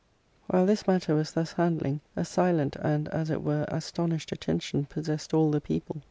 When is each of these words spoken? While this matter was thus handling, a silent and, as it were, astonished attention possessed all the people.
While 0.47 0.65
this 0.65 0.87
matter 0.87 1.13
was 1.13 1.33
thus 1.33 1.51
handling, 1.53 2.01
a 2.15 2.25
silent 2.25 2.75
and, 2.81 3.07
as 3.09 3.29
it 3.29 3.43
were, 3.43 3.65
astonished 3.67 4.31
attention 4.31 4.85
possessed 4.85 5.31
all 5.31 5.51
the 5.51 5.61
people. 5.61 5.99